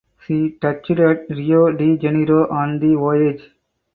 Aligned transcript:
She 0.25 0.57
touched 0.59 0.89
at 0.99 1.29
Rio 1.29 1.71
de 1.71 1.95
Janeiro 1.95 2.49
on 2.49 2.79
the 2.79 2.95
voyage. 2.95 3.51